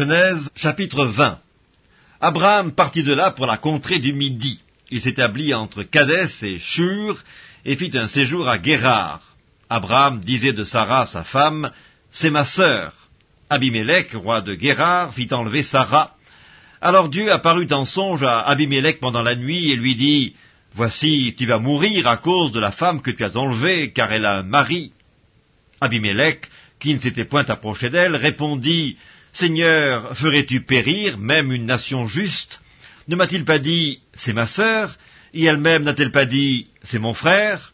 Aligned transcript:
Genèse 0.00 0.48
chapitre 0.56 1.04
20 1.04 1.40
Abraham 2.22 2.72
partit 2.72 3.02
de 3.02 3.12
là 3.12 3.32
pour 3.32 3.44
la 3.44 3.58
contrée 3.58 3.98
du 3.98 4.14
Midi. 4.14 4.62
Il 4.90 5.02
s'établit 5.02 5.52
entre 5.52 5.82
Cadès 5.82 6.30
et 6.40 6.58
Shur 6.58 7.22
et 7.66 7.76
fit 7.76 7.90
un 7.92 8.08
séjour 8.08 8.48
à 8.48 8.56
Guérard. 8.56 9.20
Abraham 9.68 10.20
disait 10.20 10.54
de 10.54 10.64
Sarah, 10.64 11.06
sa 11.06 11.22
femme, 11.22 11.70
C'est 12.10 12.30
ma 12.30 12.46
sœur. 12.46 12.94
Abimelech, 13.50 14.14
roi 14.14 14.40
de 14.40 14.54
Guérard, 14.54 15.12
fit 15.12 15.28
enlever 15.34 15.62
Sarah. 15.62 16.16
Alors 16.80 17.10
Dieu 17.10 17.30
apparut 17.30 17.70
en 17.70 17.84
songe 17.84 18.22
à 18.22 18.40
Abimelech 18.40 19.00
pendant 19.00 19.22
la 19.22 19.36
nuit 19.36 19.70
et 19.70 19.76
lui 19.76 19.96
dit, 19.96 20.34
Voici, 20.72 21.34
tu 21.36 21.44
vas 21.44 21.58
mourir 21.58 22.06
à 22.06 22.16
cause 22.16 22.52
de 22.52 22.60
la 22.60 22.72
femme 22.72 23.02
que 23.02 23.10
tu 23.10 23.22
as 23.22 23.36
enlevée, 23.36 23.92
car 23.92 24.10
elle 24.10 24.24
a 24.24 24.38
un 24.38 24.44
mari. 24.44 24.92
Abimelech, 25.78 26.48
qui 26.78 26.94
ne 26.94 27.00
s'était 27.00 27.26
point 27.26 27.44
approché 27.44 27.90
d'elle, 27.90 28.16
répondit, 28.16 28.96
Seigneur, 29.32 30.16
ferais-tu 30.16 30.62
périr 30.62 31.16
même 31.18 31.52
une 31.52 31.66
nation 31.66 32.06
juste? 32.06 32.60
Ne 33.06 33.14
m'a-t-il 33.14 33.44
pas 33.44 33.60
dit, 33.60 34.00
c'est 34.14 34.32
ma 34.32 34.46
sœur, 34.46 34.96
et 35.32 35.44
elle-même 35.44 35.84
n'a-t-elle 35.84 36.10
pas 36.10 36.26
dit, 36.26 36.66
c'est 36.82 36.98
mon 36.98 37.14
frère? 37.14 37.72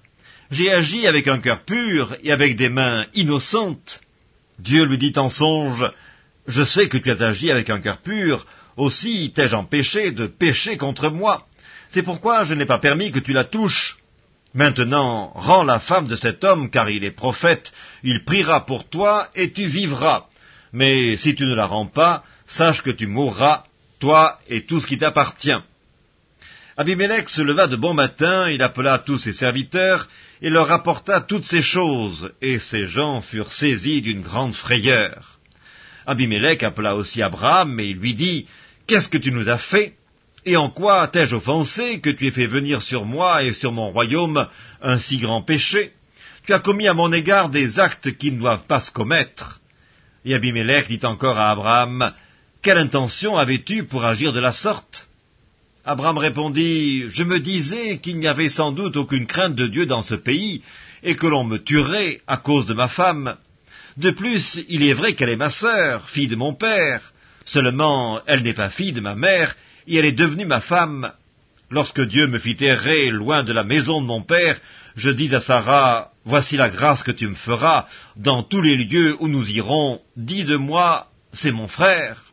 J'ai 0.50 0.70
agi 0.70 1.06
avec 1.06 1.28
un 1.28 1.38
cœur 1.38 1.64
pur 1.64 2.14
et 2.22 2.30
avec 2.30 2.56
des 2.56 2.68
mains 2.68 3.06
innocentes. 3.14 4.00
Dieu 4.58 4.84
lui 4.84 4.98
dit 4.98 5.14
en 5.16 5.30
songe, 5.30 5.90
Je 6.46 6.64
sais 6.64 6.88
que 6.88 6.98
tu 6.98 7.10
as 7.10 7.22
agi 7.22 7.50
avec 7.50 7.70
un 7.70 7.80
cœur 7.80 7.98
pur, 7.98 8.46
aussi 8.76 9.32
t'ai-je 9.34 9.56
empêché 9.56 10.12
de 10.12 10.26
pécher 10.26 10.76
contre 10.76 11.08
moi. 11.08 11.46
C'est 11.88 12.02
pourquoi 12.02 12.44
je 12.44 12.54
n'ai 12.54 12.66
pas 12.66 12.78
permis 12.78 13.12
que 13.12 13.18
tu 13.18 13.32
la 13.32 13.44
touches. 13.44 13.96
Maintenant, 14.52 15.32
rends 15.34 15.64
la 15.64 15.80
femme 15.80 16.06
de 16.06 16.16
cet 16.16 16.44
homme, 16.44 16.70
car 16.70 16.90
il 16.90 17.04
est 17.04 17.10
prophète, 17.10 17.72
il 18.02 18.24
priera 18.24 18.66
pour 18.66 18.88
toi, 18.88 19.28
et 19.34 19.52
tu 19.52 19.66
vivras. 19.66 20.26
Mais 20.72 21.16
si 21.16 21.34
tu 21.34 21.44
ne 21.44 21.54
la 21.54 21.66
rends 21.66 21.86
pas, 21.86 22.24
sache 22.46 22.82
que 22.82 22.90
tu 22.90 23.06
mourras, 23.06 23.64
toi 24.00 24.38
et 24.48 24.64
tout 24.64 24.80
ce 24.80 24.86
qui 24.86 24.98
t'appartient. 24.98 25.62
Abimelech 26.76 27.28
se 27.28 27.40
leva 27.40 27.66
de 27.66 27.76
bon 27.76 27.94
matin, 27.94 28.50
il 28.50 28.62
appela 28.62 28.98
tous 28.98 29.18
ses 29.18 29.32
serviteurs, 29.32 30.08
et 30.42 30.50
leur 30.50 30.68
rapporta 30.68 31.22
toutes 31.22 31.46
ces 31.46 31.62
choses, 31.62 32.30
et 32.42 32.58
ces 32.58 32.86
gens 32.86 33.22
furent 33.22 33.52
saisis 33.52 34.02
d'une 34.02 34.20
grande 34.20 34.54
frayeur. 34.54 35.38
Abimelech 36.04 36.62
appela 36.62 36.94
aussi 36.94 37.22
Abraham, 37.22 37.80
et 37.80 37.86
il 37.86 37.96
lui 37.96 38.14
dit, 38.14 38.46
Qu'est-ce 38.86 39.08
que 39.08 39.18
tu 39.18 39.32
nous 39.32 39.48
as 39.48 39.58
fait? 39.58 39.94
Et 40.44 40.56
en 40.56 40.70
quoi 40.70 41.08
t'ai-je 41.08 41.34
offensé 41.34 42.00
que 42.00 42.10
tu 42.10 42.28
aies 42.28 42.30
fait 42.30 42.46
venir 42.46 42.82
sur 42.82 43.04
moi 43.04 43.42
et 43.42 43.52
sur 43.52 43.72
mon 43.72 43.90
royaume 43.90 44.46
un 44.80 44.98
si 45.00 45.16
grand 45.16 45.42
péché? 45.42 45.92
Tu 46.44 46.52
as 46.52 46.60
commis 46.60 46.86
à 46.86 46.94
mon 46.94 47.12
égard 47.12 47.48
des 47.48 47.80
actes 47.80 48.16
qui 48.16 48.30
ne 48.30 48.38
doivent 48.38 48.66
pas 48.66 48.80
se 48.80 48.92
commettre. 48.92 49.60
Et 50.28 50.34
Abimelech 50.34 50.88
dit 50.88 50.98
encore 51.04 51.38
à 51.38 51.52
Abraham, 51.52 52.12
Quelle 52.60 52.78
intention 52.78 53.36
avais-tu 53.36 53.84
pour 53.84 54.04
agir 54.04 54.32
de 54.32 54.40
la 54.40 54.52
sorte? 54.52 55.08
Abraham 55.84 56.18
répondit, 56.18 57.04
Je 57.10 57.22
me 57.22 57.38
disais 57.38 57.98
qu'il 57.98 58.18
n'y 58.18 58.26
avait 58.26 58.48
sans 58.48 58.72
doute 58.72 58.96
aucune 58.96 59.28
crainte 59.28 59.54
de 59.54 59.68
Dieu 59.68 59.86
dans 59.86 60.02
ce 60.02 60.16
pays, 60.16 60.62
et 61.04 61.14
que 61.14 61.28
l'on 61.28 61.44
me 61.44 61.58
tuerait 61.58 62.22
à 62.26 62.38
cause 62.38 62.66
de 62.66 62.74
ma 62.74 62.88
femme. 62.88 63.36
De 63.98 64.10
plus, 64.10 64.58
il 64.68 64.82
est 64.82 64.94
vrai 64.94 65.14
qu'elle 65.14 65.28
est 65.28 65.36
ma 65.36 65.50
sœur, 65.50 66.10
fille 66.10 66.26
de 66.26 66.34
mon 66.34 66.54
père. 66.54 67.12
Seulement, 67.44 68.20
elle 68.26 68.42
n'est 68.42 68.52
pas 68.52 68.70
fille 68.70 68.92
de 68.92 69.00
ma 69.00 69.14
mère, 69.14 69.54
et 69.86 69.94
elle 69.94 70.06
est 70.06 70.10
devenue 70.10 70.44
ma 70.44 70.60
femme. 70.60 71.12
Lorsque 71.70 72.00
Dieu 72.00 72.26
me 72.26 72.40
fit 72.40 72.56
errer 72.58 73.10
loin 73.10 73.44
de 73.44 73.52
la 73.52 73.62
maison 73.62 74.00
de 74.00 74.06
mon 74.06 74.22
père, 74.22 74.58
je 74.96 75.10
dis 75.10 75.34
à 75.34 75.40
Sarah, 75.40 76.10
Voici 76.24 76.56
la 76.56 76.70
grâce 76.70 77.04
que 77.04 77.12
tu 77.12 77.28
me 77.28 77.36
feras, 77.36 77.86
dans 78.16 78.42
tous 78.42 78.60
les 78.60 78.76
lieux 78.76 79.16
où 79.20 79.28
nous 79.28 79.48
irons, 79.48 80.00
dis 80.16 80.42
de 80.42 80.56
moi, 80.56 81.06
c'est 81.32 81.52
mon 81.52 81.68
frère. 81.68 82.24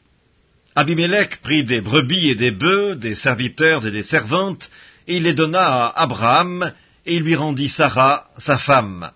Abimelech 0.74 1.42
prit 1.42 1.64
des 1.64 1.80
brebis 1.80 2.30
et 2.30 2.36
des 2.36 2.50
bœufs, 2.50 2.96
des 2.96 3.14
serviteurs 3.14 3.86
et 3.86 3.92
des 3.92 4.02
servantes, 4.02 4.72
et 5.08 5.18
il 5.18 5.24
les 5.24 5.36
donna 5.36 5.90
à 5.90 6.02
Abraham, 6.02 6.74
et 7.06 7.18
il 7.18 7.22
lui 7.22 7.36
rendit 7.36 7.70
Sarah, 7.70 8.30
sa 8.40 8.58
femme. 8.58 9.12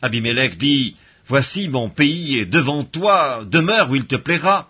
Abimelech 0.00 0.56
dit, 0.58 0.94
Voici 1.26 1.68
mon 1.68 1.88
pays 1.88 2.38
est 2.38 2.46
devant 2.46 2.84
toi, 2.84 3.42
demeure 3.44 3.90
où 3.90 3.96
il 3.96 4.06
te 4.06 4.16
plaira. 4.16 4.68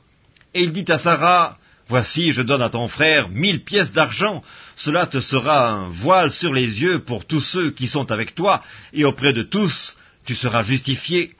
Et 0.54 0.62
il 0.62 0.72
dit 0.72 0.90
à 0.90 0.96
Sarah, 0.96 1.58
Voici, 1.90 2.30
je 2.30 2.42
donne 2.42 2.62
à 2.62 2.70
ton 2.70 2.86
frère 2.86 3.30
mille 3.30 3.64
pièces 3.64 3.90
d'argent, 3.90 4.44
cela 4.76 5.08
te 5.08 5.20
sera 5.20 5.72
un 5.72 5.88
voile 5.88 6.30
sur 6.30 6.54
les 6.54 6.80
yeux 6.82 7.00
pour 7.00 7.26
tous 7.26 7.40
ceux 7.40 7.72
qui 7.72 7.88
sont 7.88 8.12
avec 8.12 8.36
toi, 8.36 8.62
et 8.92 9.04
auprès 9.04 9.32
de 9.32 9.42
tous 9.42 9.96
tu 10.24 10.36
seras 10.36 10.62
justifié. 10.62 11.32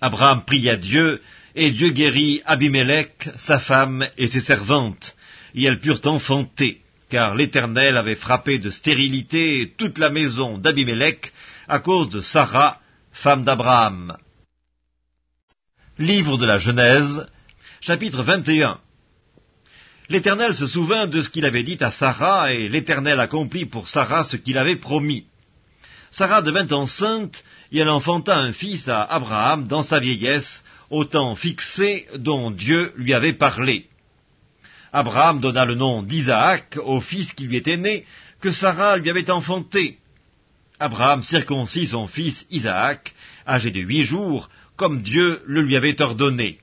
Abraham 0.00 0.44
pria 0.44 0.76
Dieu, 0.76 1.22
et 1.54 1.70
Dieu 1.70 1.90
guérit 1.90 2.42
Abimelech, 2.46 3.28
sa 3.36 3.60
femme 3.60 4.08
et 4.18 4.26
ses 4.26 4.40
servantes, 4.40 5.14
et 5.54 5.62
elles 5.62 5.78
purent 5.78 6.04
enfanter, 6.06 6.80
car 7.08 7.36
l'Éternel 7.36 7.96
avait 7.96 8.16
frappé 8.16 8.58
de 8.58 8.70
stérilité 8.70 9.72
toute 9.78 9.98
la 9.98 10.10
maison 10.10 10.58
d'Abimelech 10.58 11.32
à 11.68 11.78
cause 11.78 12.08
de 12.08 12.22
Sarah, 12.22 12.80
femme 13.12 13.44
d'Abraham. 13.44 14.16
Livre 15.96 16.38
de 16.38 16.46
la 16.46 16.58
Genèse, 16.58 17.28
chapitre 17.80 18.24
21 18.24 18.80
L'Éternel 20.10 20.54
se 20.54 20.66
souvint 20.66 21.06
de 21.06 21.20
ce 21.20 21.28
qu'il 21.28 21.44
avait 21.44 21.62
dit 21.62 21.76
à 21.80 21.92
Sarah, 21.92 22.52
et 22.52 22.68
l'Éternel 22.68 23.20
accomplit 23.20 23.66
pour 23.66 23.88
Sarah 23.88 24.24
ce 24.24 24.36
qu'il 24.36 24.56
avait 24.56 24.76
promis. 24.76 25.26
Sarah 26.10 26.40
devint 26.40 26.68
enceinte, 26.70 27.44
et 27.72 27.80
elle 27.80 27.90
enfanta 27.90 28.38
un 28.38 28.52
fils 28.52 28.88
à 28.88 29.02
Abraham 29.02 29.66
dans 29.66 29.82
sa 29.82 29.98
vieillesse, 29.98 30.64
au 30.88 31.04
temps 31.04 31.34
fixé 31.34 32.06
dont 32.16 32.50
Dieu 32.50 32.94
lui 32.96 33.12
avait 33.12 33.34
parlé. 33.34 33.86
Abraham 34.92 35.40
donna 35.40 35.66
le 35.66 35.74
nom 35.74 36.02
d'Isaac 36.02 36.78
au 36.82 37.02
fils 37.02 37.34
qui 37.34 37.44
lui 37.44 37.56
était 37.56 37.76
né, 37.76 38.06
que 38.40 38.52
Sarah 38.52 38.96
lui 38.96 39.10
avait 39.10 39.30
enfanté. 39.30 39.98
Abraham 40.80 41.22
circoncit 41.22 41.88
son 41.88 42.06
fils 42.06 42.46
Isaac, 42.50 43.12
âgé 43.46 43.70
de 43.70 43.80
huit 43.80 44.04
jours, 44.04 44.48
comme 44.76 45.02
Dieu 45.02 45.42
le 45.44 45.60
lui 45.60 45.76
avait 45.76 46.00
ordonné. 46.00 46.60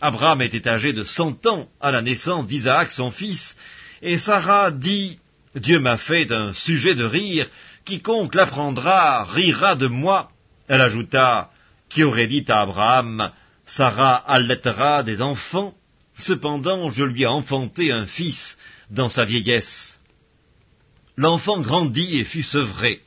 Abraham 0.00 0.42
était 0.42 0.68
âgé 0.68 0.92
de 0.92 1.04
cent 1.04 1.46
ans 1.46 1.68
à 1.80 1.90
la 1.90 2.02
naissance 2.02 2.46
d'Isaac 2.46 2.92
son 2.92 3.10
fils, 3.10 3.56
et 4.02 4.18
Sarah 4.18 4.70
dit, 4.70 5.18
Dieu 5.54 5.80
m'a 5.80 5.96
fait 5.96 6.30
un 6.32 6.52
sujet 6.52 6.94
de 6.94 7.04
rire, 7.04 7.48
quiconque 7.84 8.34
l'apprendra 8.34 9.24
rira 9.24 9.74
de 9.74 9.86
moi. 9.86 10.30
Elle 10.68 10.82
ajouta, 10.82 11.50
qui 11.88 12.02
aurait 12.02 12.26
dit 12.26 12.44
à 12.48 12.60
Abraham, 12.60 13.30
Sarah 13.64 14.16
allaitera 14.16 15.02
des 15.02 15.22
enfants, 15.22 15.74
cependant 16.18 16.90
je 16.90 17.04
lui 17.04 17.22
ai 17.22 17.26
enfanté 17.26 17.90
un 17.90 18.06
fils 18.06 18.58
dans 18.90 19.08
sa 19.08 19.24
vieillesse. 19.24 19.98
L'enfant 21.16 21.60
grandit 21.60 22.18
et 22.18 22.24
fut 22.24 22.42
sevré, 22.42 23.00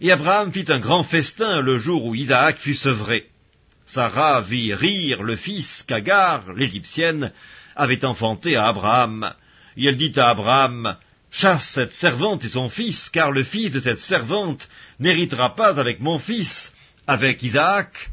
et 0.00 0.12
Abraham 0.12 0.52
fit 0.52 0.66
un 0.68 0.78
grand 0.78 1.04
festin 1.04 1.62
le 1.62 1.78
jour 1.78 2.04
où 2.04 2.14
Isaac 2.14 2.58
fut 2.58 2.74
sevré. 2.74 3.28
Sarah 3.88 4.42
vit 4.42 4.74
rire 4.74 5.22
le 5.22 5.34
fils 5.36 5.82
qu'Agar, 5.82 6.52
l'Égyptienne, 6.52 7.32
avait 7.74 8.04
enfanté 8.04 8.54
à 8.54 8.66
Abraham. 8.66 9.32
Et 9.78 9.86
elle 9.86 9.96
dit 9.96 10.12
à 10.16 10.28
Abraham, 10.28 10.94
Chasse 11.30 11.70
cette 11.74 11.94
servante 11.94 12.44
et 12.44 12.50
son 12.50 12.68
fils, 12.68 13.08
car 13.08 13.32
le 13.32 13.44
fils 13.44 13.70
de 13.70 13.80
cette 13.80 14.00
servante 14.00 14.68
n'héritera 15.00 15.54
pas 15.54 15.80
avec 15.80 16.00
mon 16.00 16.18
fils, 16.18 16.72
avec 17.06 17.42
Isaac. 17.42 18.10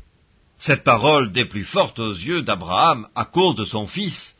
Cette 0.57 0.85
parole 0.85 1.33
des 1.33 1.45
plus 1.45 1.65
fortes 1.65 1.99
aux 1.99 2.13
yeux 2.13 2.41
d'Abraham 2.41 3.07
à 3.13 3.25
cause 3.25 3.55
de 3.55 3.65
son 3.65 3.85
fils. 3.85 4.37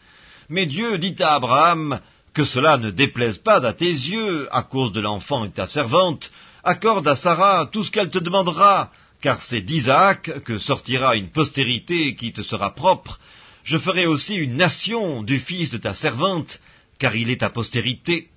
Mais 0.47 0.65
Dieu 0.65 0.97
dit 0.97 1.15
à 1.19 1.35
Abraham, 1.35 1.99
que 2.33 2.45
cela 2.45 2.77
ne 2.77 2.91
déplaise 2.91 3.39
pas 3.39 3.65
à 3.65 3.73
tes 3.73 3.85
yeux 3.91 4.47
à 4.51 4.63
cause 4.63 4.93
de 4.93 5.01
l'enfant 5.01 5.43
et 5.43 5.49
de 5.49 5.53
ta 5.53 5.67
servante, 5.67 6.31
accorde 6.63 7.07
à 7.09 7.17
Sarah 7.17 7.69
tout 7.71 7.83
ce 7.83 7.91
qu'elle 7.91 8.09
te 8.09 8.19
demandera, 8.19 8.91
car 9.21 9.41
c'est 9.41 9.61
d'Isaac 9.61 10.43
que 10.43 10.59
sortira 10.59 11.15
une 11.15 11.29
postérité 11.29 12.15
qui 12.15 12.33
te 12.33 12.41
sera 12.41 12.75
propre. 12.75 13.19
Je 13.63 13.77
ferai 13.77 14.05
aussi 14.05 14.35
une 14.35 14.57
nation 14.57 15.23
du 15.23 15.39
fils 15.39 15.71
de 15.71 15.77
ta 15.77 15.95
servante, 15.95 16.59
car 16.99 17.15
il 17.15 17.29
est 17.29 17.41
ta 17.41 17.49
postérité. 17.49 18.29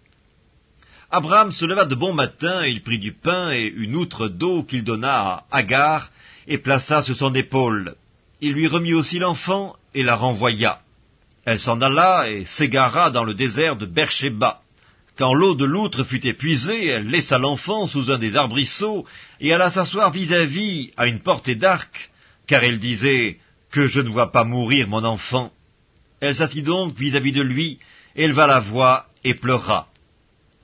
Abraham 1.10 1.52
se 1.52 1.64
leva 1.64 1.86
de 1.86 1.94
bon 1.94 2.12
matin, 2.12 2.64
et 2.64 2.70
il 2.70 2.82
prit 2.82 2.98
du 2.98 3.12
pain 3.12 3.52
et 3.52 3.64
une 3.64 3.96
outre 3.96 4.28
d'eau 4.28 4.62
qu'il 4.62 4.84
donna 4.84 5.46
à 5.50 5.58
Agar, 5.58 6.10
et 6.46 6.58
plaça 6.58 7.02
sur 7.02 7.16
son 7.16 7.34
épaule. 7.34 7.94
Il 8.40 8.52
lui 8.52 8.66
remit 8.66 8.94
aussi 8.94 9.19
l'enfant, 9.19 9.76
et 9.94 10.02
la 10.02 10.16
renvoya. 10.16 10.81
Elle 11.44 11.60
s'en 11.60 11.81
alla 11.81 12.31
et 12.31 12.44
s'égara 12.44 13.10
dans 13.10 13.24
le 13.24 13.34
désert 13.34 13.76
de 13.76 13.86
Beersheba. 13.86 14.60
Quand 15.19 15.35
l'eau 15.35 15.56
de 15.56 15.65
l'outre 15.65 16.05
fut 16.05 16.25
épuisée, 16.25 16.87
elle 16.87 17.09
laissa 17.09 17.38
l'enfant 17.38 17.88
sous 17.88 18.09
un 18.12 18.19
des 18.19 18.37
arbrisseaux 18.37 19.05
et 19.41 19.53
alla 19.53 19.69
s'asseoir 19.69 20.12
vis-à-vis 20.12 20.93
à 20.97 21.09
une 21.09 21.19
portée 21.19 21.56
d'arc, 21.56 22.12
car 22.47 22.62
elle 22.62 22.79
disait 22.79 23.41
que 23.73 23.88
je 23.88 23.99
ne 23.99 24.11
vois 24.11 24.31
pas 24.31 24.44
mourir 24.44 24.88
mon 24.88 25.03
enfant. 25.03 25.53
Elle 26.20 26.37
s'assit 26.37 26.65
donc 26.65 26.97
vis-à-vis 26.97 27.32
de 27.32 27.43
lui, 27.43 27.81
éleva 28.15 28.47
la 28.47 28.61
voix 28.61 29.06
et 29.25 29.35
pleura. 29.35 29.88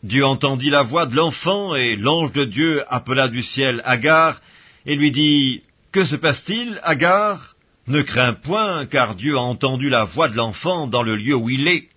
Dieu 0.05 0.25
entendit 0.25 0.71
la 0.71 0.83
voix 0.83 1.06
de 1.06 1.17
l'enfant 1.17 1.75
et 1.75 1.97
l'ange 1.97 2.31
de 2.31 2.45
Dieu 2.45 2.85
appela 2.89 3.27
du 3.27 3.43
ciel 3.43 3.83
Agar 3.85 4.41
et 4.87 4.95
lui 4.95 5.11
dit 5.11 5.62
Que 5.91 6.05
se 6.05 6.15
passe-t-il, 6.15 6.79
Agar? 6.85 7.56
Ne 7.89 8.03
crains 8.03 8.35
point, 8.35 8.87
car 8.87 9.17
Dieu 9.17 9.37
a 9.37 9.41
entendu 9.41 9.89
la 9.89 10.05
voix 10.05 10.29
de 10.29 10.37
l'enfant 10.37 10.87
dans 10.87 11.03
le 11.03 11.17
lieu 11.17 11.35
où 11.35 11.51
il 11.51 11.67
est. 11.67 11.89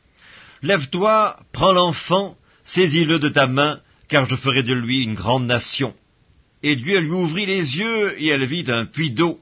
Lève-toi, 0.64 1.38
prends 1.54 1.72
l'enfant, 1.72 2.36
saisis-le 2.68 3.18
de 3.20 3.30
ta 3.30 3.48
main, 3.48 3.80
car 4.08 4.30
je 4.30 4.36
ferai 4.36 4.64
de 4.64 4.74
lui 4.74 5.02
une 5.02 5.16
grande 5.16 5.46
nation. 5.46 5.96
Et 6.64 6.76
Dieu 6.76 7.00
lui 7.00 7.12
ouvrit 7.12 7.46
les 7.46 7.78
yeux, 7.78 8.22
et 8.22 8.28
elle 8.28 8.46
vit 8.46 8.66
un 8.68 8.86
puits 8.86 9.12
d'eau. 9.12 9.40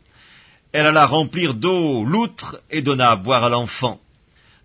Elle 0.72 0.88
alla 0.88 1.06
remplir 1.06 1.54
d'eau 1.54 2.04
l'outre 2.04 2.62
et 2.70 2.82
donna 2.82 3.12
à 3.12 3.16
boire 3.16 3.44
à 3.44 3.50
l'enfant. 3.50 4.00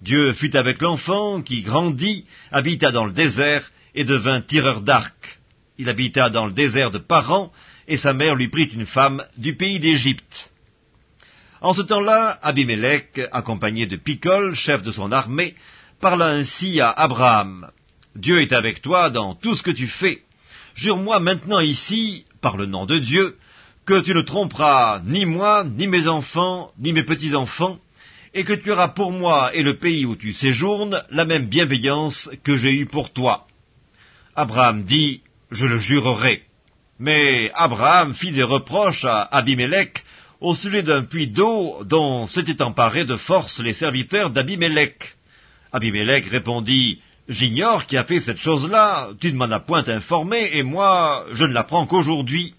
Dieu 0.02 0.32
fut 0.32 0.56
avec 0.56 0.80
l'enfant, 0.80 1.42
qui 1.42 1.62
grandit, 1.62 2.24
habita 2.50 2.90
dans 2.90 3.04
le 3.04 3.12
désert, 3.12 3.70
et 3.94 4.04
devint 4.04 4.40
tireur 4.40 4.82
d'arc. 4.82 5.40
Il 5.78 5.88
habita 5.88 6.30
dans 6.30 6.46
le 6.46 6.52
désert 6.52 6.90
de 6.90 6.98
Paran, 6.98 7.52
et 7.88 7.96
sa 7.96 8.12
mère 8.12 8.34
lui 8.34 8.48
prit 8.48 8.64
une 8.64 8.86
femme 8.86 9.24
du 9.36 9.56
pays 9.56 9.80
d'Égypte. 9.80 10.50
En 11.60 11.74
ce 11.74 11.82
temps-là, 11.82 12.38
Abimelech, 12.42 13.20
accompagné 13.32 13.86
de 13.86 13.96
Picol, 13.96 14.54
chef 14.54 14.82
de 14.82 14.92
son 14.92 15.12
armée, 15.12 15.54
parla 16.00 16.28
ainsi 16.28 16.80
à 16.80 16.90
Abraham. 16.90 17.70
Dieu 18.16 18.40
est 18.40 18.52
avec 18.52 18.82
toi 18.82 19.10
dans 19.10 19.34
tout 19.34 19.54
ce 19.54 19.62
que 19.62 19.70
tu 19.70 19.86
fais. 19.86 20.22
Jure-moi 20.74 21.20
maintenant 21.20 21.60
ici, 21.60 22.24
par 22.40 22.56
le 22.56 22.66
nom 22.66 22.86
de 22.86 22.98
Dieu, 22.98 23.36
que 23.86 24.00
tu 24.00 24.14
ne 24.14 24.22
tromperas 24.22 25.00
ni 25.04 25.26
moi, 25.26 25.64
ni 25.64 25.86
mes 25.86 26.08
enfants, 26.08 26.72
ni 26.78 26.92
mes 26.92 27.02
petits-enfants, 27.02 27.78
et 28.34 28.44
que 28.44 28.52
tu 28.52 28.70
auras 28.70 28.88
pour 28.88 29.12
moi 29.12 29.54
et 29.54 29.62
le 29.62 29.76
pays 29.76 30.06
où 30.06 30.16
tu 30.16 30.32
séjournes 30.32 31.02
la 31.10 31.24
même 31.24 31.46
bienveillance 31.46 32.30
que 32.44 32.56
j'ai 32.56 32.72
eue 32.72 32.86
pour 32.86 33.12
toi. 33.12 33.46
Abraham 34.36 34.84
dit, 34.84 35.22
Je 35.50 35.66
le 35.66 35.78
jurerai. 35.78 36.42
Mais 36.98 37.50
Abraham 37.54 38.14
fit 38.14 38.32
des 38.32 38.42
reproches 38.42 39.04
à 39.04 39.22
Abimelech 39.22 40.04
au 40.40 40.54
sujet 40.54 40.82
d'un 40.82 41.02
puits 41.02 41.28
d'eau 41.28 41.82
dont 41.84 42.26
s'étaient 42.26 42.62
emparés 42.62 43.04
de 43.04 43.16
force 43.16 43.60
les 43.60 43.74
serviteurs 43.74 44.30
d'Abimelech. 44.30 45.16
Abimelech 45.72 46.28
répondit, 46.28 47.00
J'ignore 47.30 47.86
qui 47.86 47.96
a 47.96 48.02
fait 48.02 48.20
cette 48.20 48.38
chose-là, 48.40 49.10
tu 49.20 49.32
ne 49.32 49.38
m'en 49.38 49.52
as 49.52 49.60
point 49.60 49.86
informé, 49.86 50.50
et 50.54 50.64
moi, 50.64 51.26
je 51.32 51.44
ne 51.44 51.52
l'apprends 51.52 51.86
qu'aujourd'hui. 51.86 52.54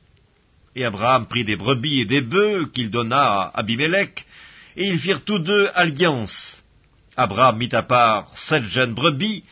Et 0.77 0.85
Abraham 0.85 1.25
prit 1.25 1.44
des 1.44 1.57
brebis 1.57 2.00
et 2.00 2.06
des 2.06 2.21
bœufs 2.21 2.71
qu'il 2.73 2.89
donna 2.89 3.21
à 3.21 3.59
Abimelech, 3.59 4.25
et 4.77 4.88
ils 4.88 4.97
firent 4.97 5.25
tous 5.25 5.39
deux 5.39 5.68
alliance. 5.75 6.63
Abraham 7.18 7.57
mit 7.57 7.73
à 7.73 7.83
part 7.83 8.31
sept 8.33 8.63
jeunes 8.63 8.94
brebis, 8.94 9.44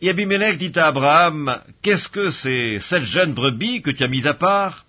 et 0.00 0.08
Abimelech 0.08 0.56
dit 0.56 0.72
à 0.76 0.86
Abraham, 0.86 1.60
Qu'est-ce 1.82 2.08
que 2.08 2.30
ces 2.30 2.80
sept 2.80 3.02
jeunes 3.02 3.34
brebis 3.34 3.82
que 3.82 3.90
tu 3.90 4.02
as 4.02 4.08
mis 4.08 4.26
à 4.26 4.32
part? 4.32 4.86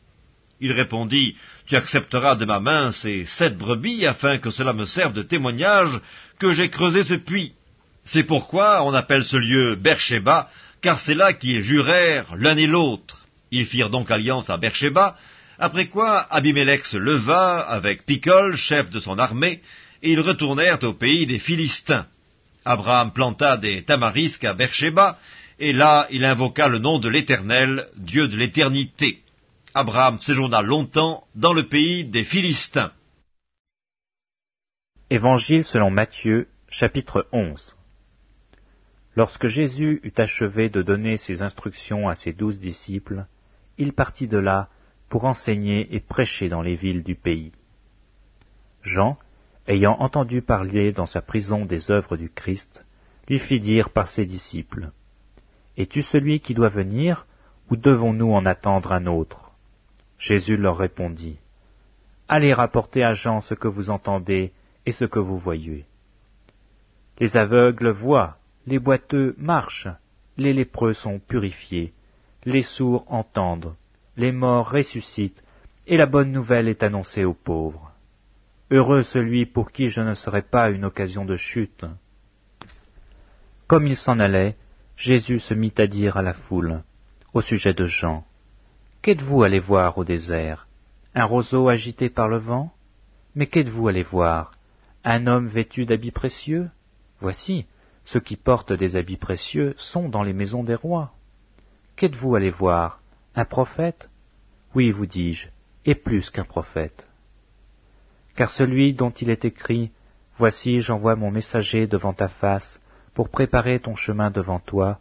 Il 0.61 0.71
répondit, 0.71 1.35
Tu 1.67 1.75
accepteras 1.75 2.37
de 2.37 2.45
ma 2.45 2.61
main 2.61 2.93
ces 2.93 3.25
sept 3.25 3.57
brebis, 3.57 4.05
afin 4.05 4.37
que 4.37 4.49
cela 4.49 4.71
me 4.71 4.85
serve 4.85 5.11
de 5.11 5.23
témoignage 5.23 5.99
que 6.39 6.53
j'ai 6.53 6.69
creusé 6.69 7.03
ce 7.03 7.15
puits. 7.15 7.51
C'est 8.05 8.23
pourquoi 8.23 8.83
on 8.83 8.93
appelle 8.93 9.23
ce 9.23 9.37
lieu 9.37 9.75
Bercheba, 9.75 10.49
car 10.81 10.99
c'est 10.99 11.15
là 11.15 11.33
qu'ils 11.33 11.61
jurèrent 11.61 12.35
l'un 12.35 12.57
et 12.57 12.67
l'autre. 12.67 13.27
Ils 13.51 13.65
firent 13.65 13.89
donc 13.89 14.11
alliance 14.11 14.49
à 14.49 14.57
Bercheba, 14.57 15.15
après 15.57 15.87
quoi 15.87 16.19
Abimelech 16.19 16.85
se 16.85 16.97
leva 16.97 17.59
avec 17.59 18.05
Picol, 18.05 18.55
chef 18.57 18.89
de 18.89 18.99
son 18.99 19.17
armée, 19.19 19.61
et 20.01 20.11
ils 20.11 20.19
retournèrent 20.19 20.83
au 20.83 20.93
pays 20.93 21.25
des 21.25 21.39
Philistins. 21.39 22.07
Abraham 22.65 23.13
planta 23.13 23.57
des 23.57 23.83
tamarisques 23.83 24.43
à 24.43 24.53
Bercheba, 24.53 25.17
et 25.59 25.71
là 25.71 26.07
il 26.11 26.25
invoqua 26.25 26.67
le 26.67 26.79
nom 26.79 26.99
de 26.99 27.07
l'Éternel, 27.07 27.87
Dieu 27.95 28.27
de 28.27 28.35
l'éternité. 28.35 29.21
Abraham 29.73 30.19
séjourna 30.19 30.61
longtemps 30.61 31.23
dans 31.35 31.53
le 31.53 31.67
pays 31.67 32.03
des 32.05 32.23
Philistins. 32.23 32.91
Évangile 35.09 35.63
selon 35.63 35.91
Matthieu, 35.91 36.47
chapitre 36.69 37.27
11 37.31 37.75
Lorsque 39.15 39.47
Jésus 39.47 39.99
eut 40.03 40.13
achevé 40.17 40.69
de 40.69 40.81
donner 40.81 41.17
ses 41.17 41.41
instructions 41.41 42.09
à 42.09 42.15
ses 42.15 42.33
douze 42.33 42.59
disciples, 42.59 43.25
il 43.77 43.93
partit 43.93 44.27
de 44.27 44.37
là 44.37 44.69
pour 45.09 45.25
enseigner 45.25 45.93
et 45.95 45.99
prêcher 45.99 46.49
dans 46.49 46.61
les 46.61 46.73
villes 46.73 47.03
du 47.03 47.15
pays. 47.15 47.51
Jean, 48.81 49.17
ayant 49.67 49.95
entendu 49.99 50.41
parler 50.41 50.91
dans 50.91 51.05
sa 51.05 51.21
prison 51.21 51.65
des 51.65 51.91
œuvres 51.91 52.17
du 52.17 52.29
Christ, 52.29 52.85
lui 53.29 53.39
fit 53.39 53.59
dire 53.59 53.91
par 53.91 54.07
ses 54.07 54.25
disciples, 54.25 54.91
Es-tu 55.77 56.03
celui 56.03 56.39
qui 56.39 56.53
doit 56.53 56.69
venir, 56.69 57.27
ou 57.69 57.77
devons-nous 57.77 58.31
en 58.31 58.45
attendre 58.45 58.91
un 58.91 59.05
autre? 59.05 59.51
Jésus 60.17 60.57
leur 60.57 60.77
répondit, 60.77 61.37
Allez 62.27 62.53
rapporter 62.53 63.03
à 63.03 63.13
Jean 63.13 63.41
ce 63.41 63.53
que 63.53 63.67
vous 63.67 63.89
entendez 63.89 64.51
et 64.85 64.91
ce 64.91 65.05
que 65.05 65.19
vous 65.19 65.37
voyez. 65.37 65.85
Les 67.19 67.37
aveugles 67.37 67.91
voient, 67.91 68.37
les 68.65 68.79
boiteux 68.79 69.35
marchent, 69.37 69.89
les 70.37 70.53
lépreux 70.53 70.93
sont 70.93 71.19
purifiés, 71.19 71.93
les 72.45 72.63
sourds 72.63 73.05
entendent, 73.07 73.75
les 74.17 74.31
morts 74.31 74.71
ressuscitent, 74.71 75.43
et 75.85 75.97
la 75.97 76.05
bonne 76.05 76.31
nouvelle 76.31 76.67
est 76.67 76.83
annoncée 76.83 77.25
aux 77.25 77.33
pauvres. 77.33 77.91
Heureux 78.71 79.03
celui 79.03 79.45
pour 79.45 79.71
qui 79.71 79.87
je 79.87 80.01
ne 80.01 80.13
serai 80.13 80.41
pas 80.41 80.69
une 80.69 80.85
occasion 80.85 81.25
de 81.25 81.35
chute. 81.35 81.85
Comme 83.67 83.87
il 83.87 83.97
s'en 83.97 84.19
allait, 84.19 84.55
Jésus 84.95 85.39
se 85.39 85.53
mit 85.53 85.73
à 85.77 85.87
dire 85.87 86.17
à 86.17 86.21
la 86.21 86.33
foule, 86.33 86.83
au 87.33 87.41
sujet 87.41 87.73
de 87.73 87.85
Jean, 87.85 88.25
Qu'êtes-vous 89.03 89.43
allé 89.43 89.59
voir 89.59 89.97
au 89.97 90.05
désert? 90.05 90.65
Un 91.13 91.25
roseau 91.25 91.67
agité 91.67 92.09
par 92.09 92.29
le 92.29 92.37
vent? 92.37 92.73
Mais 93.35 93.47
qu'êtes-vous 93.47 93.89
allé 93.89 94.01
voir? 94.01 94.51
Un 95.03 95.27
homme 95.27 95.47
vêtu 95.47 95.85
d'habits 95.85 96.11
précieux? 96.11 96.69
Voici, 97.19 97.65
ceux 98.05 98.19
qui 98.19 98.35
portent 98.35 98.73
des 98.73 98.95
habits 98.95 99.17
précieux 99.17 99.73
sont 99.77 100.09
dans 100.09 100.23
les 100.23 100.33
maisons 100.33 100.63
des 100.63 100.75
rois. 100.75 101.13
Qu'êtes-vous 101.95 102.35
allé 102.35 102.49
voir? 102.49 103.01
Un 103.35 103.45
prophète? 103.45 104.09
Oui, 104.75 104.91
vous 104.91 105.05
dis-je, 105.05 105.47
et 105.85 105.95
plus 105.95 106.29
qu'un 106.29 106.45
prophète. 106.45 107.07
Car 108.35 108.49
celui 108.49 108.93
dont 108.93 109.11
il 109.11 109.29
est 109.29 109.45
écrit, 109.45 109.91
Voici 110.35 110.81
j'envoie 110.81 111.15
mon 111.15 111.29
messager 111.29 111.85
devant 111.85 112.13
ta 112.13 112.27
face, 112.27 112.79
pour 113.13 113.29
préparer 113.29 113.79
ton 113.79 113.93
chemin 113.93 114.31
devant 114.31 114.59
toi, 114.59 114.99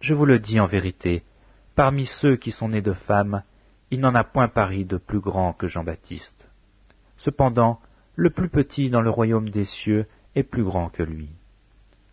je 0.00 0.14
vous 0.14 0.24
le 0.24 0.38
dis 0.38 0.60
en 0.60 0.66
vérité, 0.66 1.24
parmi 1.74 2.06
ceux 2.06 2.36
qui 2.36 2.52
sont 2.52 2.68
nés 2.68 2.82
de 2.82 2.92
femmes, 2.92 3.42
il 3.90 4.00
n'en 4.00 4.14
a 4.14 4.22
point 4.22 4.48
pari 4.48 4.84
de 4.84 4.96
plus 4.96 5.18
grand 5.20 5.52
que 5.52 5.66
Jean-Baptiste. 5.66 6.48
Cependant, 7.16 7.80
le 8.14 8.30
plus 8.30 8.48
petit 8.48 8.88
dans 8.88 9.00
le 9.00 9.10
royaume 9.10 9.50
des 9.50 9.64
cieux 9.64 10.06
est 10.36 10.44
plus 10.44 10.64
grand 10.64 10.88
que 10.88 11.02
lui. 11.02 11.30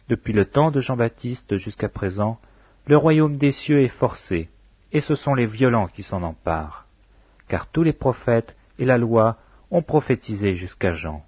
Depuis 0.09 0.33
le 0.33 0.45
temps 0.45 0.71
de 0.71 0.79
Jean-Baptiste 0.79 1.55
jusqu'à 1.57 1.87
présent, 1.87 2.39
le 2.87 2.97
royaume 2.97 3.37
des 3.37 3.51
cieux 3.51 3.83
est 3.83 3.87
forcé, 3.87 4.49
et 4.91 5.01
ce 5.01 5.13
sont 5.13 5.35
les 5.35 5.45
violents 5.45 5.87
qui 5.87 6.01
s'en 6.01 6.23
emparent. 6.23 6.87
Car 7.47 7.67
tous 7.67 7.83
les 7.83 7.93
prophètes 7.93 8.57
et 8.79 8.85
la 8.85 8.97
loi 8.97 9.37
ont 9.69 9.83
prophétisé 9.83 10.53
jusqu'à 10.55 10.89
Jean. 10.89 11.23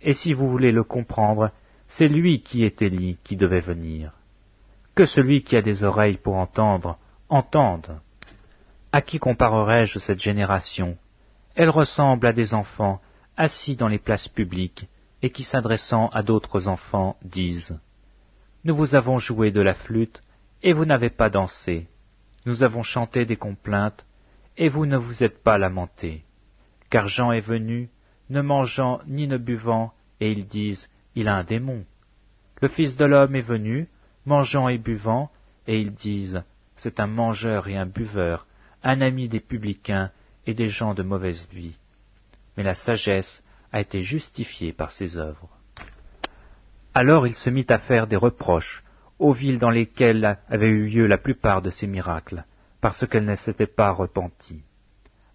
Et 0.00 0.14
si 0.14 0.32
vous 0.32 0.48
voulez 0.48 0.72
le 0.72 0.84
comprendre, 0.84 1.50
c'est 1.86 2.08
lui 2.08 2.40
qui 2.40 2.64
est 2.64 2.80
Élie 2.80 3.18
qui 3.22 3.36
devait 3.36 3.60
venir. 3.60 4.12
Que 4.94 5.04
celui 5.04 5.42
qui 5.42 5.54
a 5.54 5.60
des 5.60 5.84
oreilles 5.84 6.16
pour 6.16 6.36
entendre, 6.36 6.98
entende. 7.28 8.00
À 8.90 9.02
qui 9.02 9.18
comparerai-je 9.18 9.98
cette 9.98 10.22
génération? 10.22 10.96
Elle 11.54 11.68
ressemble 11.68 12.26
à 12.26 12.32
des 12.32 12.54
enfants 12.54 13.02
assis 13.36 13.76
dans 13.76 13.88
les 13.88 13.98
places 13.98 14.28
publiques, 14.28 14.88
et 15.22 15.30
qui 15.30 15.44
s'adressant 15.44 16.08
à 16.08 16.22
d'autres 16.22 16.68
enfants 16.68 17.16
disent 17.22 17.78
Nous 18.64 18.76
vous 18.76 18.94
avons 18.94 19.18
joué 19.18 19.50
de 19.50 19.60
la 19.60 19.74
flûte, 19.74 20.22
et 20.62 20.72
vous 20.72 20.84
n'avez 20.84 21.10
pas 21.10 21.30
dansé. 21.30 21.86
Nous 22.44 22.62
avons 22.62 22.82
chanté 22.82 23.24
des 23.24 23.36
complaintes, 23.36 24.06
et 24.56 24.68
vous 24.68 24.86
ne 24.86 24.96
vous 24.96 25.22
êtes 25.22 25.42
pas 25.42 25.58
lamentés. 25.58 26.24
Car 26.90 27.08
Jean 27.08 27.32
est 27.32 27.40
venu, 27.40 27.90
ne 28.30 28.40
mangeant 28.40 29.00
ni 29.06 29.26
ne 29.26 29.38
buvant, 29.38 29.92
et 30.20 30.30
ils 30.30 30.46
disent 30.46 30.88
Il 31.14 31.28
a 31.28 31.36
un 31.36 31.44
démon. 31.44 31.84
Le 32.60 32.68
Fils 32.68 32.96
de 32.96 33.04
l'homme 33.04 33.36
est 33.36 33.40
venu, 33.40 33.88
mangeant 34.24 34.68
et 34.68 34.78
buvant, 34.78 35.30
et 35.66 35.80
ils 35.80 35.92
disent 35.92 36.42
C'est 36.76 37.00
un 37.00 37.06
mangeur 37.06 37.68
et 37.68 37.76
un 37.76 37.86
buveur, 37.86 38.46
un 38.82 39.00
ami 39.00 39.28
des 39.28 39.40
publicains 39.40 40.10
et 40.46 40.54
des 40.54 40.68
gens 40.68 40.94
de 40.94 41.02
mauvaise 41.02 41.46
vie. 41.50 41.76
Mais 42.56 42.62
la 42.62 42.74
sagesse 42.74 43.42
a 43.76 43.80
été 43.80 44.00
justifié 44.00 44.72
par 44.72 44.90
ses 44.90 45.18
œuvres. 45.18 45.50
Alors 46.94 47.26
il 47.26 47.36
se 47.36 47.50
mit 47.50 47.66
à 47.68 47.76
faire 47.76 48.06
des 48.06 48.16
reproches 48.16 48.82
aux 49.18 49.32
villes 49.32 49.58
dans 49.58 49.70
lesquelles 49.70 50.38
avaient 50.48 50.70
eu 50.70 50.86
lieu 50.86 51.06
la 51.06 51.18
plupart 51.18 51.60
de 51.60 51.68
ces 51.68 51.86
miracles, 51.86 52.44
parce 52.80 53.06
qu'elles 53.06 53.26
ne 53.26 53.34
s'étaient 53.34 53.66
pas 53.66 53.90
repenties. 53.90 54.62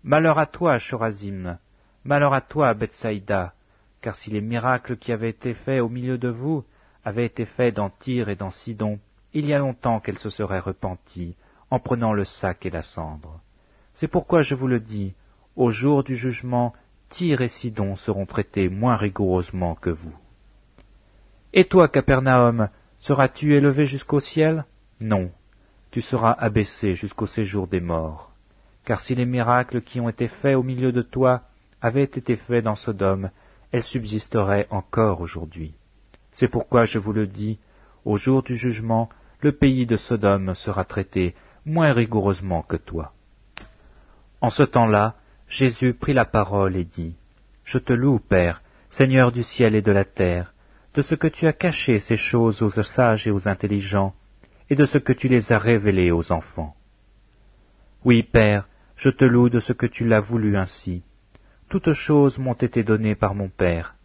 Malheur 0.03 0.39
à 0.39 0.48
toi, 0.48 0.79
Chorazim, 0.79 1.60
malheur 2.03 2.33
à 2.33 2.41
toi, 2.41 2.74
Bethsaïda, 2.74 3.53
car 4.01 4.15
si 4.15 4.31
les 4.31 4.41
miracles 4.41 4.98
qui 4.98 5.12
avaient 5.12 5.29
été 5.29 5.53
faits 5.53 5.81
au 5.81 5.89
milieu 5.89 6.17
de 6.17 6.29
vous 6.29 6.65
avaient 7.05 7.27
été 7.27 7.45
faits 7.45 7.75
dans 7.75 7.91
Tyr 7.91 8.29
et 8.29 8.36
dans 8.36 8.50
Sidon, 8.50 9.00
il 9.33 9.45
y 9.45 9.53
a 9.53 9.60
longtemps 9.60 10.00
qu'elles 10.00 10.17
se 10.17 10.31
seraient 10.31 10.60
repenties, 10.60 11.36
en 11.69 11.77
prenant 11.77 12.13
le 12.13 12.24
sac 12.24 12.65
et 12.65 12.71
la 12.71 12.81
cendre. 12.81 13.39
C'est 13.93 14.07
pourquoi 14.07 14.41
je 14.41 14.55
vous 14.55 14.67
le 14.67 14.79
dis, 14.79 15.13
au 15.55 15.69
jour 15.69 16.03
du 16.03 16.15
jugement, 16.15 16.74
Tyr 17.12 17.41
et 17.41 17.50
Sidon 17.50 17.98
seront 17.98 18.25
traités 18.25 18.70
moins 18.70 18.96
rigoureusement 18.96 19.75
que 19.75 19.89
vous. 19.89 20.15
Et 21.53 21.65
toi, 21.65 21.89
Capernaum, 21.89 22.70
seras-tu 23.01 23.56
élevé 23.56 23.84
jusqu'au 23.84 24.22
ciel? 24.22 24.63
Non, 25.01 25.30
tu 25.91 26.01
seras 26.01 26.32
abaissé 26.32 26.94
jusqu'au 26.94 27.27
séjour 27.27 27.68
des 27.68 27.82
morts. 27.82 28.32
Car 28.86 29.01
si 29.01 29.13
les 29.13 29.25
miracles 29.25 29.82
qui 29.82 30.00
ont 30.00 30.08
été 30.08 30.30
faits 30.30 30.56
au 30.56 30.63
milieu 30.63 30.94
de 30.94 31.01
toi 31.01 31.41
avaient 31.82 32.03
été 32.03 32.38
faits 32.38 32.63
dans 32.63 32.75
Sodome, 32.75 33.30
elles 33.74 33.84
subsisteraient 33.84 34.68
encore 34.70 35.20
aujourd'hui. 35.20 35.74
C'est 36.32 36.48
pourquoi 36.48 36.86
je 36.86 36.98
vous 36.98 37.12
le 37.12 37.27
dis, 37.27 37.60
au 38.06 38.15
jour 38.15 38.41
du 38.41 38.56
jugement, 38.56 39.10
le 39.41 39.51
pays 39.51 39.86
de 39.86 39.98
Sodome 39.98 40.53
sera 40.56 40.86
traité 40.86 41.36
moins 41.65 41.91
rigoureusement 41.91 42.62
que 42.62 42.77
toi. 42.77 43.12
En 44.39 44.50
ce 44.50 44.63
temps-là, 44.63 45.15
Jésus 45.51 45.93
prit 45.93 46.13
la 46.13 46.24
parole 46.24 46.77
et 46.77 46.86
dit, 46.86 47.17
Je 47.65 47.77
te 47.77 47.91
loue, 47.91 48.20
Père, 48.20 48.62
Seigneur 48.89 49.34
du 49.34 49.43
ciel 49.43 49.75
et 49.75 49.81
de 49.81 49.91
la 49.91 50.05
terre, 50.05 50.53
de 50.93 51.01
ce 51.01 51.13
que 51.13 51.27
tu 51.27 51.46
as 51.46 51.51
caché 51.51 52.00
ces 52.00 52.15
choses 52.15 52.62
aux 52.62 52.70
sages 52.70 53.27
et 53.27 53.31
aux 53.31 53.50
intelligents, 53.50 54.15
et 54.70 54.75
de 54.75 54.86
ce 54.86 54.98
que 54.98 55.12
tu 55.12 55.27
les 55.27 55.51
as 55.51 55.58
révélées 55.58 56.10
aux 56.10 56.31
enfants. 56.31 56.74
Oui, 58.05 58.24
Père, 58.24 58.70
je 58.96 59.10
te 59.10 59.25
loue 59.25 59.50
de 59.50 59.60
ce 59.60 59.74
que 59.74 59.86
tu 59.86 60.08
l'as 60.08 60.22
voulu 60.22 60.55
ainsi. 60.55 61.03
Toutes 61.67 61.91
choses 61.91 62.39
m'ont 62.39 62.53
été 62.53 62.84
données 62.84 63.15
par 63.15 63.36
mon 63.36 63.50
Père, 63.50 63.96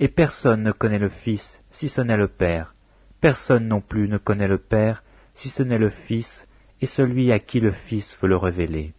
et 0.00 0.08
personne 0.08 0.64
ne 0.64 0.72
connaît 0.72 0.98
le 0.98 1.08
Fils 1.08 1.60
si 1.70 1.88
ce 1.88 2.00
n'est 2.00 2.16
le 2.16 2.28
Père. 2.28 2.74
Personne 3.20 3.68
non 3.68 3.80
plus 3.80 4.08
ne 4.08 4.18
connaît 4.18 4.48
le 4.48 4.58
Père 4.58 5.04
si 5.34 5.50
ce 5.50 5.62
n'est 5.62 5.78
le 5.78 5.90
Fils 5.90 6.44
et 6.80 6.86
celui 6.86 7.30
à 7.30 7.38
qui 7.38 7.60
le 7.60 7.70
Fils 7.70 8.18
veut 8.20 8.28
le 8.28 8.36
révéler. 8.36 8.92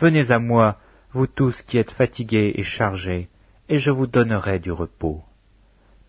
Venez 0.00 0.32
à 0.32 0.40
moi, 0.40 0.78
vous 1.12 1.26
tous 1.26 1.62
qui 1.62 1.78
êtes 1.78 1.90
fatigués 1.90 2.52
et 2.56 2.62
chargés, 2.62 3.28
et 3.68 3.78
je 3.78 3.90
vous 3.90 4.06
donnerai 4.06 4.58
du 4.58 4.72
repos. 4.72 5.22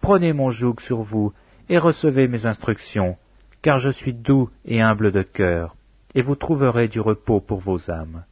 Prenez 0.02 0.34
mon 0.34 0.50
joug 0.50 0.76
sur 0.80 1.02
vous, 1.02 1.34
et 1.70 1.78
recevez 1.78 2.28
mes 2.28 2.46
instructions, 2.46 3.18
car 3.62 3.78
je 3.78 3.90
suis 3.90 4.14
doux 4.14 4.50
et 4.66 4.82
humble 4.82 5.12
de 5.12 5.22
cœur, 5.22 5.76
et 6.16 6.22
vous 6.22 6.36
trouverez 6.36 6.88
du 6.88 7.00
repos 7.00 7.40
pour 7.40 7.60
vos 7.60 7.90
âmes 7.90 8.24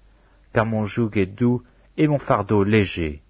car 0.54 0.66
mon 0.66 0.86
joug 0.86 1.12
est 1.16 1.26
doux 1.26 1.64
et 1.98 2.08
mon 2.08 2.20
fardeau 2.20 2.64
léger. 2.64 3.22